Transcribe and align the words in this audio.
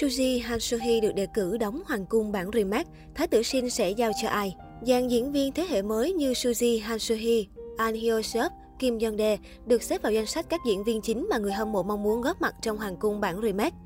Suzy 0.00 0.42
Han 0.42 0.58
Soo-hee 0.58 1.00
được 1.00 1.14
đề 1.14 1.26
cử 1.34 1.56
đóng 1.56 1.82
Hoàng 1.86 2.06
cung 2.06 2.32
bản 2.32 2.50
remake, 2.52 2.90
Thái 3.14 3.26
tử 3.26 3.42
Shin 3.42 3.70
sẽ 3.70 3.90
giao 3.90 4.12
cho 4.22 4.28
ai? 4.28 4.56
Dàn 4.82 5.08
diễn 5.08 5.32
viên 5.32 5.52
thế 5.52 5.66
hệ 5.68 5.82
mới 5.82 6.12
như 6.12 6.32
Suzy 6.32 6.82
Han 6.82 6.98
Soo-hee, 6.98 7.44
An 7.76 7.94
Hyo 7.94 8.22
Seop, 8.22 8.52
Kim 8.78 8.98
Jong 8.98 9.18
Dae 9.18 9.36
được 9.66 9.82
xếp 9.82 10.02
vào 10.02 10.12
danh 10.12 10.26
sách 10.26 10.46
các 10.48 10.60
diễn 10.66 10.84
viên 10.84 11.00
chính 11.00 11.26
mà 11.30 11.38
người 11.38 11.52
hâm 11.52 11.72
mộ 11.72 11.82
mong 11.82 12.02
muốn 12.02 12.20
góp 12.20 12.40
mặt 12.40 12.54
trong 12.62 12.76
Hoàng 12.76 12.96
cung 12.96 13.20
bản 13.20 13.40
remake. 13.42 13.76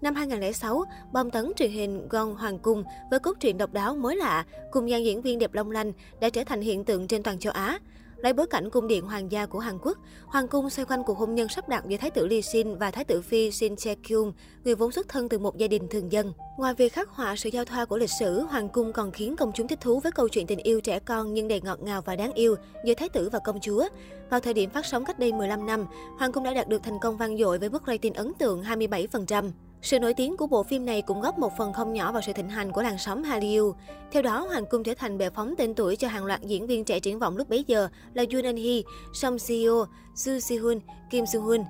Năm 0.00 0.14
2006, 0.14 0.84
bom 1.12 1.30
tấn 1.30 1.52
truyền 1.56 1.70
hình 1.70 2.08
Gon 2.08 2.34
Hoàng 2.34 2.58
Cung 2.58 2.82
với 3.10 3.18
cốt 3.18 3.36
truyện 3.40 3.58
độc 3.58 3.72
đáo 3.72 3.96
mới 3.96 4.16
lạ 4.16 4.44
cùng 4.70 4.90
dàn 4.90 5.04
diễn 5.04 5.22
viên 5.22 5.38
đẹp 5.38 5.54
long 5.54 5.70
lanh 5.70 5.92
đã 6.20 6.28
trở 6.28 6.44
thành 6.44 6.60
hiện 6.60 6.84
tượng 6.84 7.06
trên 7.06 7.22
toàn 7.22 7.38
châu 7.38 7.52
Á. 7.52 7.78
Lấy 8.26 8.32
bối 8.32 8.46
cảnh 8.46 8.70
cung 8.70 8.86
điện 8.86 9.04
hoàng 9.04 9.32
gia 9.32 9.46
của 9.46 9.58
Hàn 9.58 9.78
Quốc, 9.82 9.98
hoàng 10.26 10.48
cung 10.48 10.70
xoay 10.70 10.86
quanh 10.86 11.04
cuộc 11.04 11.18
hôn 11.18 11.34
nhân 11.34 11.48
sắp 11.48 11.68
đặt 11.68 11.84
giữa 11.88 11.96
thái 11.96 12.10
tử 12.10 12.26
Lee 12.26 12.40
Sin 12.40 12.78
và 12.78 12.90
thái 12.90 13.04
tử 13.04 13.22
phi 13.22 13.50
Shin 13.50 13.76
Che 13.76 13.94
Kyung, 13.94 14.32
người 14.64 14.74
vốn 14.74 14.92
xuất 14.92 15.08
thân 15.08 15.28
từ 15.28 15.38
một 15.38 15.56
gia 15.56 15.68
đình 15.68 15.88
thường 15.90 16.12
dân. 16.12 16.32
Ngoài 16.58 16.74
việc 16.74 16.92
khắc 16.92 17.08
họa 17.08 17.36
sự 17.36 17.48
giao 17.48 17.64
thoa 17.64 17.84
của 17.84 17.96
lịch 17.96 18.10
sử, 18.10 18.40
hoàng 18.40 18.68
cung 18.68 18.92
còn 18.92 19.12
khiến 19.12 19.36
công 19.36 19.52
chúng 19.54 19.68
thích 19.68 19.80
thú 19.80 20.00
với 20.00 20.12
câu 20.12 20.28
chuyện 20.28 20.46
tình 20.46 20.58
yêu 20.58 20.80
trẻ 20.80 20.98
con 20.98 21.34
nhưng 21.34 21.48
đầy 21.48 21.60
ngọt 21.60 21.82
ngào 21.82 22.02
và 22.02 22.16
đáng 22.16 22.32
yêu 22.32 22.56
giữa 22.84 22.94
thái 22.94 23.08
tử 23.08 23.28
và 23.32 23.38
công 23.38 23.60
chúa. 23.60 23.88
Vào 24.30 24.40
thời 24.40 24.54
điểm 24.54 24.70
phát 24.70 24.86
sóng 24.86 25.04
cách 25.04 25.18
đây 25.18 25.32
15 25.32 25.66
năm, 25.66 25.86
hoàng 26.18 26.32
cung 26.32 26.44
đã 26.44 26.54
đạt 26.54 26.68
được 26.68 26.82
thành 26.82 26.98
công 27.00 27.16
vang 27.16 27.38
dội 27.38 27.58
với 27.58 27.68
mức 27.68 27.82
rating 27.86 28.14
ấn 28.14 28.34
tượng 28.34 28.62
27%. 28.62 29.50
Sự 29.86 29.98
nổi 29.98 30.14
tiếng 30.14 30.36
của 30.36 30.46
bộ 30.46 30.62
phim 30.62 30.86
này 30.86 31.02
cũng 31.02 31.20
góp 31.20 31.38
một 31.38 31.56
phần 31.56 31.72
không 31.72 31.92
nhỏ 31.92 32.12
vào 32.12 32.22
sự 32.22 32.32
thịnh 32.32 32.48
hành 32.48 32.72
của 32.72 32.82
làn 32.82 32.98
sóng 32.98 33.22
Hallyu. 33.22 33.74
Theo 34.12 34.22
đó, 34.22 34.46
Hoàng 34.48 34.64
cung 34.70 34.82
trở 34.82 34.94
thành 34.94 35.18
bệ 35.18 35.30
phóng 35.30 35.54
tên 35.58 35.74
tuổi 35.74 35.96
cho 35.96 36.08
hàng 36.08 36.24
loạt 36.24 36.42
diễn 36.42 36.66
viên 36.66 36.84
trẻ 36.84 37.00
triển 37.00 37.18
vọng 37.18 37.36
lúc 37.36 37.48
bấy 37.48 37.64
giờ 37.66 37.88
là 38.14 38.24
Yoon 38.32 38.44
Eun 38.44 38.56
Hee, 38.56 38.82
Song 39.12 39.38
Seo, 39.38 39.86
Soo 40.14 40.38
Si 40.38 40.56
Hoon, 40.56 40.80
Kim 41.10 41.26
Soo 41.26 41.40
Hoon. 41.40 41.64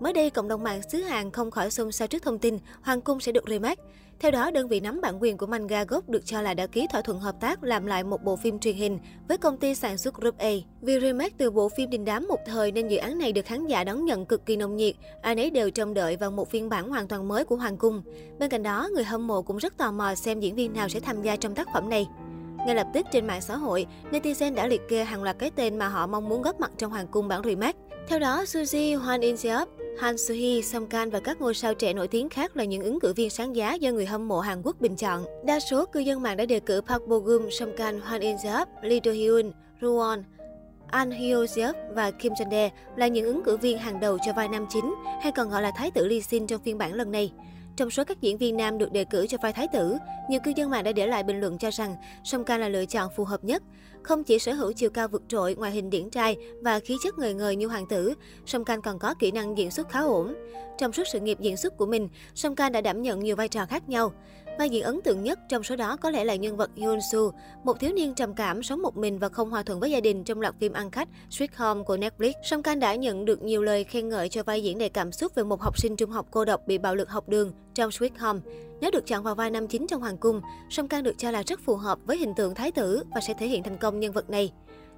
Mới 0.00 0.12
đây, 0.12 0.30
cộng 0.30 0.48
đồng 0.48 0.62
mạng 0.62 0.80
xứ 0.92 0.98
Hàn 1.02 1.30
không 1.30 1.50
khỏi 1.50 1.70
xôn 1.70 1.92
xao 1.92 2.08
trước 2.08 2.22
thông 2.22 2.38
tin 2.38 2.58
Hoàng 2.82 3.00
cung 3.00 3.20
sẽ 3.20 3.32
được 3.32 3.44
remake. 3.48 3.82
Theo 4.22 4.30
đó, 4.30 4.50
đơn 4.50 4.68
vị 4.68 4.80
nắm 4.80 5.00
bản 5.00 5.22
quyền 5.22 5.36
của 5.36 5.46
manga 5.46 5.84
gốc 5.84 6.08
được 6.08 6.26
cho 6.26 6.42
là 6.42 6.54
đã 6.54 6.66
ký 6.66 6.86
thỏa 6.92 7.00
thuận 7.00 7.20
hợp 7.20 7.40
tác 7.40 7.64
làm 7.64 7.86
lại 7.86 8.04
một 8.04 8.24
bộ 8.24 8.36
phim 8.36 8.58
truyền 8.58 8.76
hình 8.76 8.98
với 9.28 9.38
công 9.38 9.56
ty 9.56 9.74
sản 9.74 9.98
xuất 9.98 10.14
Group 10.14 10.38
A. 10.38 10.50
Vì 10.80 11.00
remake 11.00 11.34
từ 11.38 11.50
bộ 11.50 11.68
phim 11.68 11.90
đình 11.90 12.04
đám 12.04 12.28
một 12.28 12.38
thời 12.46 12.72
nên 12.72 12.88
dự 12.88 12.96
án 12.96 13.18
này 13.18 13.32
được 13.32 13.44
khán 13.44 13.66
giả 13.66 13.84
đón 13.84 14.04
nhận 14.04 14.26
cực 14.26 14.46
kỳ 14.46 14.56
nồng 14.56 14.76
nhiệt. 14.76 14.94
Ai 15.22 15.34
nấy 15.34 15.50
đều 15.50 15.70
trông 15.70 15.94
đợi 15.94 16.16
vào 16.16 16.30
một 16.30 16.50
phiên 16.50 16.68
bản 16.68 16.88
hoàn 16.88 17.08
toàn 17.08 17.28
mới 17.28 17.44
của 17.44 17.56
Hoàng 17.56 17.76
cung. 17.76 18.02
Bên 18.38 18.50
cạnh 18.50 18.62
đó, 18.62 18.88
người 18.94 19.04
hâm 19.04 19.26
mộ 19.26 19.42
cũng 19.42 19.56
rất 19.56 19.76
tò 19.76 19.92
mò 19.92 20.14
xem 20.14 20.40
diễn 20.40 20.54
viên 20.54 20.72
nào 20.72 20.88
sẽ 20.88 21.00
tham 21.00 21.22
gia 21.22 21.36
trong 21.36 21.54
tác 21.54 21.68
phẩm 21.74 21.88
này. 21.88 22.06
Ngay 22.66 22.74
lập 22.74 22.86
tức 22.94 23.06
trên 23.12 23.26
mạng 23.26 23.40
xã 23.40 23.56
hội, 23.56 23.86
netizen 24.10 24.54
đã 24.54 24.66
liệt 24.66 24.80
kê 24.88 25.04
hàng 25.04 25.22
loạt 25.22 25.38
cái 25.38 25.50
tên 25.50 25.78
mà 25.78 25.88
họ 25.88 26.06
mong 26.06 26.28
muốn 26.28 26.42
góp 26.42 26.60
mặt 26.60 26.70
trong 26.78 26.90
Hoàng 26.90 27.06
cung 27.06 27.28
bản 27.28 27.42
remake. 27.44 27.78
Theo 28.08 28.18
đó, 28.18 28.42
Suzy 28.42 28.98
Hoan 28.98 29.20
In 29.20 29.36
Seop, 29.36 29.68
Han 29.98 30.18
Soo 30.18 30.34
Hee, 30.34 30.62
Song 30.62 30.86
Kang 30.86 31.10
và 31.10 31.20
các 31.20 31.40
ngôi 31.40 31.54
sao 31.54 31.74
trẻ 31.74 31.92
nổi 31.92 32.08
tiếng 32.08 32.28
khác 32.28 32.56
là 32.56 32.64
những 32.64 32.82
ứng 32.82 33.00
cử 33.00 33.12
viên 33.12 33.30
sáng 33.30 33.56
giá 33.56 33.74
do 33.74 33.90
người 33.90 34.06
hâm 34.06 34.28
mộ 34.28 34.40
Hàn 34.40 34.62
Quốc 34.62 34.80
bình 34.80 34.96
chọn. 34.96 35.24
Đa 35.44 35.60
số 35.60 35.86
cư 35.86 36.00
dân 36.00 36.22
mạng 36.22 36.36
đã 36.36 36.46
đề 36.46 36.60
cử 36.60 36.80
Park 36.80 37.06
Bo 37.06 37.18
Gum, 37.18 37.50
Song 37.50 37.72
Kang, 37.76 38.00
Hwan 38.00 38.20
In 38.20 38.36
Seop, 38.42 38.68
Lee 38.82 39.00
Do 39.04 39.12
Hyun, 39.12 39.52
Ruwon, 39.80 40.22
An 40.86 41.10
Hyo 41.10 41.46
Seop 41.46 41.76
và 41.94 42.10
Kim 42.10 42.32
Jong 42.32 42.50
Dae 42.50 42.70
là 42.96 43.06
những 43.06 43.24
ứng 43.24 43.42
cử 43.42 43.56
viên 43.56 43.78
hàng 43.78 44.00
đầu 44.00 44.18
cho 44.26 44.32
vai 44.32 44.48
nam 44.48 44.66
chính, 44.70 44.94
hay 45.22 45.32
còn 45.32 45.50
gọi 45.50 45.62
là 45.62 45.72
Thái 45.76 45.90
tử 45.90 46.06
Lee 46.06 46.20
Sin 46.20 46.46
trong 46.46 46.62
phiên 46.64 46.78
bản 46.78 46.94
lần 46.94 47.10
này. 47.10 47.32
Trong 47.76 47.90
số 47.90 48.04
các 48.04 48.20
diễn 48.20 48.38
viên 48.38 48.56
nam 48.56 48.78
được 48.78 48.92
đề 48.92 49.04
cử 49.04 49.26
cho 49.26 49.38
vai 49.42 49.52
thái 49.52 49.68
tử, 49.72 49.96
nhiều 50.28 50.40
cư 50.44 50.52
dân 50.56 50.70
mạng 50.70 50.84
đã 50.84 50.92
để 50.92 51.06
lại 51.06 51.22
bình 51.22 51.40
luận 51.40 51.58
cho 51.58 51.70
rằng 51.70 51.96
Song 52.24 52.44
Kang 52.44 52.60
là 52.60 52.68
lựa 52.68 52.84
chọn 52.84 53.10
phù 53.16 53.24
hợp 53.24 53.44
nhất. 53.44 53.62
Không 54.02 54.24
chỉ 54.24 54.38
sở 54.38 54.52
hữu 54.52 54.72
chiều 54.72 54.90
cao 54.90 55.08
vượt 55.08 55.22
trội, 55.28 55.54
ngoại 55.54 55.72
hình 55.72 55.90
điển 55.90 56.10
trai 56.10 56.36
và 56.60 56.78
khí 56.78 56.96
chất 57.02 57.18
người 57.18 57.34
người 57.34 57.56
như 57.56 57.66
hoàng 57.66 57.86
tử, 57.86 58.14
Song 58.46 58.64
Kang 58.64 58.82
còn 58.82 58.98
có 58.98 59.14
kỹ 59.14 59.30
năng 59.30 59.58
diễn 59.58 59.70
xuất 59.70 59.88
khá 59.88 60.00
ổn. 60.00 60.34
Trong 60.78 60.92
suốt 60.92 61.04
sự 61.12 61.20
nghiệp 61.20 61.38
diễn 61.40 61.56
xuất 61.56 61.76
của 61.76 61.86
mình, 61.86 62.08
Song 62.34 62.56
Kang 62.56 62.72
đã 62.72 62.80
đảm 62.80 63.02
nhận 63.02 63.20
nhiều 63.20 63.36
vai 63.36 63.48
trò 63.48 63.66
khác 63.66 63.88
nhau. 63.88 64.12
Vai 64.58 64.70
diễn 64.70 64.82
ấn 64.82 65.00
tượng 65.02 65.22
nhất 65.22 65.38
trong 65.48 65.62
số 65.62 65.76
đó 65.76 65.96
có 65.96 66.10
lẽ 66.10 66.24
là 66.24 66.34
nhân 66.34 66.56
vật 66.56 66.70
Yoon 66.76 66.98
Soo, 67.12 67.20
một 67.64 67.80
thiếu 67.80 67.92
niên 67.92 68.14
trầm 68.14 68.34
cảm 68.34 68.62
sống 68.62 68.82
một 68.82 68.96
mình 68.96 69.18
và 69.18 69.28
không 69.28 69.50
hòa 69.50 69.62
thuận 69.62 69.80
với 69.80 69.90
gia 69.90 70.00
đình 70.00 70.24
trong 70.24 70.40
loạt 70.40 70.54
phim 70.60 70.72
ăn 70.72 70.90
khách 70.90 71.08
Sweet 71.30 71.48
Home 71.56 71.82
của 71.84 71.96
Netflix. 71.96 72.32
Song 72.42 72.62
Kang 72.62 72.80
đã 72.80 72.94
nhận 72.94 73.24
được 73.24 73.42
nhiều 73.42 73.62
lời 73.62 73.84
khen 73.84 74.08
ngợi 74.08 74.28
cho 74.28 74.42
vai 74.42 74.62
diễn 74.62 74.78
đầy 74.78 74.88
cảm 74.88 75.12
xúc 75.12 75.34
về 75.34 75.42
một 75.42 75.60
học 75.60 75.78
sinh 75.78 75.96
trung 75.96 76.10
học 76.10 76.26
cô 76.30 76.44
độc 76.44 76.60
bị 76.66 76.78
bạo 76.78 76.94
lực 76.94 77.10
học 77.10 77.28
đường 77.28 77.52
trong 77.74 77.90
Sweet 77.90 78.10
Home. 78.18 78.40
Nếu 78.80 78.90
được 78.90 79.06
chọn 79.06 79.22
vào 79.22 79.34
vai 79.34 79.50
nam 79.50 79.68
chính 79.68 79.86
trong 79.86 80.00
Hoàng 80.00 80.18
cung, 80.18 80.40
Song 80.70 80.88
Kang 80.88 81.02
được 81.02 81.18
cho 81.18 81.30
là 81.30 81.42
rất 81.42 81.60
phù 81.60 81.76
hợp 81.76 81.98
với 82.06 82.16
hình 82.16 82.34
tượng 82.34 82.54
thái 82.54 82.72
tử 82.72 83.02
và 83.14 83.20
sẽ 83.20 83.34
thể 83.38 83.46
hiện 83.46 83.62
thành 83.62 83.78
công 83.78 84.00
nhân 84.00 84.12
vật 84.12 84.30
này. 84.30 84.52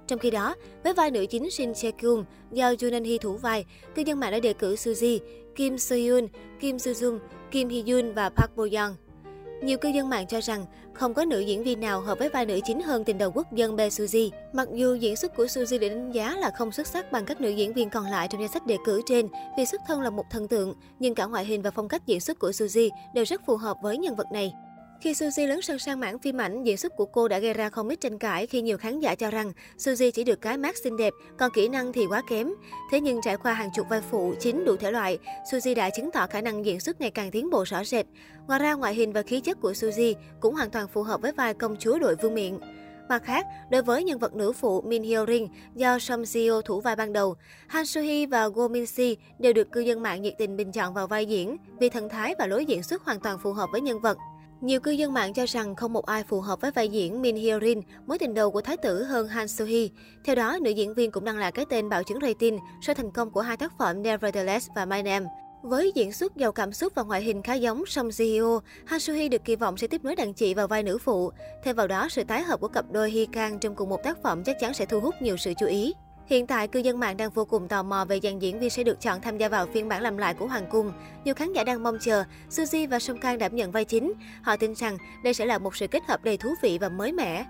Trong 0.07 0.19
khi 0.19 0.31
đó, 0.31 0.55
với 0.83 0.93
vai 0.93 1.11
nữ 1.11 1.25
chính 1.25 1.51
Shin 1.51 1.73
Se 1.73 1.91
Kyung 1.91 2.25
do 2.51 2.67
Yoon 2.67 2.91
Eun 2.91 3.03
Hee 3.03 3.17
thủ 3.17 3.37
vai, 3.37 3.65
cư 3.95 4.01
dân 4.05 4.19
mạng 4.19 4.31
đã 4.31 4.39
đề 4.39 4.53
cử 4.53 4.75
Suzy, 4.75 5.19
Kim 5.55 5.77
Soo 5.77 5.95
Hyun, 5.95 6.27
Kim 6.59 6.79
Soo 6.79 6.91
Jung, 6.91 7.19
Kim 7.51 7.69
Hee 7.69 7.83
Yoon 7.87 8.13
và 8.13 8.29
Park 8.29 8.55
Bo 8.55 8.63
Young. 8.63 8.95
Nhiều 9.65 9.77
cư 9.77 9.89
dân 9.89 10.09
mạng 10.09 10.27
cho 10.27 10.39
rằng 10.41 10.65
không 10.93 11.13
có 11.13 11.25
nữ 11.25 11.39
diễn 11.39 11.63
viên 11.63 11.79
nào 11.79 12.01
hợp 12.01 12.19
với 12.19 12.29
vai 12.29 12.45
nữ 12.45 12.59
chính 12.65 12.81
hơn 12.81 13.03
tình 13.03 13.17
đầu 13.17 13.31
quốc 13.35 13.53
dân 13.53 13.75
Bae 13.75 13.89
Suzy. 13.89 14.29
Mặc 14.53 14.67
dù 14.73 14.95
diễn 14.95 15.15
xuất 15.15 15.35
của 15.35 15.45
Suzy 15.45 15.79
được 15.79 15.89
đánh 15.89 16.11
giá 16.11 16.35
là 16.35 16.51
không 16.57 16.71
xuất 16.71 16.87
sắc 16.87 17.11
bằng 17.11 17.25
các 17.25 17.41
nữ 17.41 17.49
diễn 17.49 17.73
viên 17.73 17.89
còn 17.89 18.05
lại 18.05 18.27
trong 18.27 18.41
danh 18.41 18.51
sách 18.51 18.65
đề 18.65 18.77
cử 18.85 19.01
trên 19.05 19.27
vì 19.57 19.65
xuất 19.65 19.81
thân 19.87 20.01
là 20.01 20.09
một 20.09 20.25
thần 20.29 20.47
tượng, 20.47 20.75
nhưng 20.99 21.15
cả 21.15 21.25
ngoại 21.25 21.45
hình 21.45 21.61
và 21.61 21.71
phong 21.71 21.87
cách 21.87 22.05
diễn 22.05 22.19
xuất 22.19 22.39
của 22.39 22.49
Suzy 22.49 22.89
đều 23.13 23.25
rất 23.25 23.41
phù 23.45 23.57
hợp 23.57 23.77
với 23.81 23.97
nhân 23.97 24.15
vật 24.15 24.31
này. 24.31 24.53
Khi 25.01 25.13
Suzy 25.13 25.47
lớn 25.47 25.61
sân 25.61 25.79
sang 25.79 25.99
mảng 25.99 26.19
phim 26.19 26.41
ảnh, 26.41 26.63
diễn 26.63 26.77
xuất 26.77 26.95
của 26.95 27.05
cô 27.05 27.27
đã 27.27 27.39
gây 27.39 27.53
ra 27.53 27.69
không 27.69 27.89
ít 27.89 28.01
tranh 28.01 28.19
cãi 28.19 28.47
khi 28.47 28.61
nhiều 28.61 28.77
khán 28.77 28.99
giả 28.99 29.15
cho 29.15 29.31
rằng 29.31 29.51
Suzy 29.77 30.11
chỉ 30.11 30.23
được 30.23 30.41
cái 30.41 30.57
mát 30.57 30.75
xinh 30.83 30.97
đẹp, 30.97 31.13
còn 31.37 31.51
kỹ 31.53 31.67
năng 31.67 31.93
thì 31.93 32.05
quá 32.09 32.21
kém. 32.29 32.53
Thế 32.91 32.99
nhưng 32.99 33.21
trải 33.21 33.37
qua 33.37 33.53
hàng 33.53 33.69
chục 33.75 33.89
vai 33.89 34.01
phụ 34.11 34.33
chính 34.39 34.65
đủ 34.65 34.75
thể 34.75 34.91
loại, 34.91 35.17
Suzy 35.51 35.75
đã 35.75 35.89
chứng 35.89 36.11
tỏ 36.11 36.27
khả 36.27 36.41
năng 36.41 36.65
diễn 36.65 36.79
xuất 36.79 37.01
ngày 37.01 37.11
càng 37.11 37.31
tiến 37.31 37.49
bộ 37.49 37.63
rõ 37.63 37.83
rệt. 37.83 38.05
Ngoài 38.47 38.59
ra, 38.59 38.73
ngoại 38.73 38.93
hình 38.93 39.13
và 39.13 39.21
khí 39.21 39.39
chất 39.39 39.61
của 39.61 39.71
Suzy 39.71 40.13
cũng 40.39 40.55
hoàn 40.55 40.69
toàn 40.69 40.87
phù 40.87 41.03
hợp 41.03 41.21
với 41.21 41.31
vai 41.31 41.53
công 41.53 41.75
chúa 41.79 41.99
đội 41.99 42.15
vương 42.15 42.35
miện. 42.35 42.59
Mặt 43.09 43.23
khác, 43.23 43.45
đối 43.71 43.81
với 43.81 44.03
nhân 44.03 44.19
vật 44.19 44.35
nữ 44.35 44.51
phụ 44.53 44.81
Min 44.81 45.03
Hyo 45.03 45.25
Rin 45.25 45.47
do 45.75 45.99
Song 45.99 46.25
Seo 46.25 46.61
thủ 46.61 46.81
vai 46.81 46.95
ban 46.95 47.13
đầu, 47.13 47.35
Han 47.67 47.85
Soo 47.85 48.01
Hee 48.01 48.25
và 48.25 48.47
Go 48.47 48.67
Min 48.67 48.85
Si 48.85 49.17
đều 49.39 49.53
được 49.53 49.71
cư 49.71 49.79
dân 49.79 50.03
mạng 50.03 50.21
nhiệt 50.21 50.33
tình 50.37 50.57
bình 50.57 50.71
chọn 50.71 50.93
vào 50.93 51.07
vai 51.07 51.25
diễn 51.25 51.57
vì 51.79 51.89
thần 51.89 52.09
thái 52.09 52.35
và 52.39 52.47
lối 52.47 52.65
diễn 52.65 52.83
xuất 52.83 53.03
hoàn 53.03 53.19
toàn 53.19 53.39
phù 53.39 53.53
hợp 53.53 53.69
với 53.71 53.81
nhân 53.81 53.99
vật. 54.01 54.17
Nhiều 54.61 54.79
cư 54.79 54.91
dân 54.91 55.13
mạng 55.13 55.33
cho 55.33 55.45
rằng 55.45 55.75
không 55.75 55.93
một 55.93 56.05
ai 56.05 56.23
phù 56.23 56.41
hợp 56.41 56.61
với 56.61 56.71
vai 56.71 56.89
diễn 56.89 57.21
Min 57.21 57.35
Hyo 57.35 57.59
Rin, 57.59 57.81
mối 58.07 58.19
tình 58.19 58.33
đầu 58.33 58.51
của 58.51 58.61
thái 58.61 58.77
tử 58.77 59.03
hơn 59.03 59.27
Han 59.27 59.47
Soo 59.47 59.65
Hee. 59.65 59.87
Theo 60.23 60.35
đó, 60.35 60.57
nữ 60.61 60.71
diễn 60.71 60.93
viên 60.93 61.11
cũng 61.11 61.25
đăng 61.25 61.37
lại 61.37 61.51
cái 61.51 61.65
tên 61.69 61.89
bảo 61.89 62.03
chứng 62.03 62.19
rating 62.21 62.59
sau 62.81 62.95
thành 62.95 63.11
công 63.11 63.31
của 63.31 63.41
hai 63.41 63.57
tác 63.57 63.77
phẩm 63.77 64.03
Nevertheless 64.03 64.69
và 64.75 64.85
My 64.85 65.01
Name. 65.01 65.25
Với 65.61 65.91
diễn 65.95 66.11
xuất 66.11 66.35
giàu 66.35 66.51
cảm 66.51 66.73
xúc 66.73 66.93
và 66.95 67.03
ngoại 67.03 67.21
hình 67.21 67.41
khá 67.41 67.53
giống 67.53 67.85
Song 67.85 68.09
Ji 68.09 68.33
Hyo, 68.33 68.59
Han 68.85 68.99
Soo 68.99 69.13
Hee 69.13 69.29
được 69.29 69.45
kỳ 69.45 69.55
vọng 69.55 69.77
sẽ 69.77 69.87
tiếp 69.87 70.03
nối 70.03 70.15
đàn 70.15 70.33
chị 70.33 70.53
vào 70.53 70.67
vai 70.67 70.83
nữ 70.83 70.97
phụ. 70.97 71.31
Thêm 71.63 71.75
vào 71.75 71.87
đó, 71.87 72.07
sự 72.09 72.23
tái 72.23 72.43
hợp 72.43 72.59
của 72.59 72.67
cặp 72.67 72.85
đôi 72.91 73.11
Hee 73.11 73.25
Kang 73.25 73.59
trong 73.59 73.75
cùng 73.75 73.89
một 73.89 74.03
tác 74.03 74.23
phẩm 74.23 74.43
chắc 74.43 74.59
chắn 74.59 74.73
sẽ 74.73 74.85
thu 74.85 74.99
hút 74.99 75.15
nhiều 75.21 75.37
sự 75.37 75.53
chú 75.59 75.65
ý. 75.65 75.93
Hiện 76.27 76.47
tại, 76.47 76.67
cư 76.67 76.79
dân 76.79 76.99
mạng 76.99 77.17
đang 77.17 77.29
vô 77.29 77.45
cùng 77.45 77.67
tò 77.67 77.83
mò 77.83 78.05
về 78.05 78.19
dàn 78.23 78.39
diễn 78.39 78.59
viên 78.59 78.69
sẽ 78.69 78.83
được 78.83 79.01
chọn 79.01 79.21
tham 79.21 79.37
gia 79.37 79.49
vào 79.49 79.67
phiên 79.73 79.89
bản 79.89 80.01
làm 80.01 80.17
lại 80.17 80.33
của 80.33 80.47
Hoàng 80.47 80.65
Cung. 80.69 80.91
Nhiều 81.25 81.35
khán 81.35 81.53
giả 81.53 81.63
đang 81.63 81.83
mong 81.83 81.97
chờ 82.01 82.23
Suzy 82.49 82.89
và 82.89 82.99
Song 82.99 83.19
Kang 83.19 83.37
đảm 83.37 83.55
nhận 83.55 83.71
vai 83.71 83.85
chính. 83.85 84.13
Họ 84.41 84.55
tin 84.57 84.75
rằng 84.75 84.97
đây 85.23 85.33
sẽ 85.33 85.45
là 85.45 85.57
một 85.57 85.75
sự 85.75 85.87
kết 85.87 86.03
hợp 86.07 86.23
đầy 86.23 86.37
thú 86.37 86.49
vị 86.61 86.77
và 86.81 86.89
mới 86.89 87.11
mẻ. 87.11 87.45